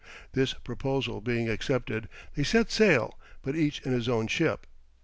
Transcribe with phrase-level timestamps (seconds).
[0.31, 4.65] This proposal being accepted, they set sail, but each in his own ship.